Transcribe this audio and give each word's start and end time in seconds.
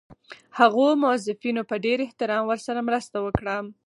هغو 0.59 0.85
موظفینو 1.01 1.61
په 1.69 1.75
ډېر 1.85 1.97
احترام 2.03 2.43
ورسره 2.47 2.79
مرسته 2.87 3.17
وکړه. 3.21 3.55